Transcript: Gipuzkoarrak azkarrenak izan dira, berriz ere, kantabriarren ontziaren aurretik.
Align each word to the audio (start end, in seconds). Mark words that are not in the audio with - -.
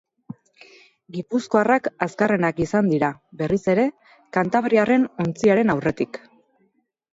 Gipuzkoarrak 1.17 1.89
azkarrenak 2.05 2.63
izan 2.65 2.89
dira, 2.95 3.11
berriz 3.43 3.61
ere, 3.75 3.85
kantabriarren 4.41 5.07
ontziaren 5.27 5.77
aurretik. 5.77 6.23